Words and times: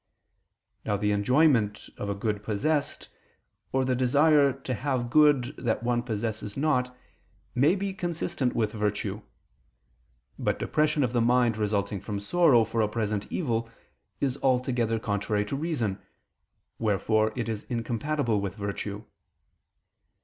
Now 0.83 0.97
the 0.97 1.11
enjoyment 1.11 1.91
of 1.95 2.09
a 2.09 2.15
good 2.15 2.41
possessed, 2.41 3.07
or 3.71 3.85
the 3.85 3.93
desire 3.93 4.51
to 4.51 4.73
have 4.73 5.11
good 5.11 5.55
that 5.59 5.83
one 5.83 6.01
possesses 6.01 6.57
not, 6.57 6.97
may 7.53 7.75
be 7.75 7.93
consistent 7.93 8.55
with 8.55 8.71
virtue: 8.73 9.21
but 10.39 10.57
depression 10.57 11.03
of 11.03 11.13
the 11.13 11.21
mind 11.21 11.55
resulting 11.55 12.01
from 12.01 12.19
sorrow 12.19 12.63
for 12.63 12.81
a 12.81 12.87
present 12.87 13.31
evil, 13.31 13.69
is 14.19 14.39
altogether 14.41 14.97
contrary 14.97 15.45
to 15.45 15.55
reason: 15.55 15.99
wherefore 16.79 17.31
it 17.35 17.47
is 17.47 17.65
incompatible 17.65 18.41
with 18.41 18.55
virtue. 18.55 19.03